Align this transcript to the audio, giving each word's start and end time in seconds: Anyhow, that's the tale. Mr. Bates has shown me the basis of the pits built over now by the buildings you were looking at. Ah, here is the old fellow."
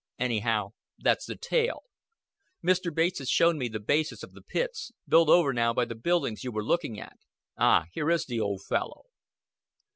Anyhow, 0.17 0.71
that's 0.97 1.27
the 1.27 1.35
tale. 1.35 1.83
Mr. 2.65 2.91
Bates 2.91 3.19
has 3.19 3.29
shown 3.29 3.59
me 3.59 3.67
the 3.67 3.79
basis 3.79 4.23
of 4.23 4.31
the 4.33 4.41
pits 4.41 4.91
built 5.07 5.29
over 5.29 5.53
now 5.53 5.73
by 5.75 5.85
the 5.85 5.93
buildings 5.93 6.43
you 6.43 6.51
were 6.51 6.65
looking 6.65 6.99
at. 6.99 7.19
Ah, 7.55 7.85
here 7.91 8.09
is 8.09 8.25
the 8.25 8.39
old 8.39 8.63
fellow." 8.67 9.03